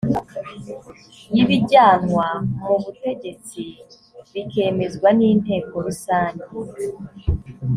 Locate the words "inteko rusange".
5.29-6.45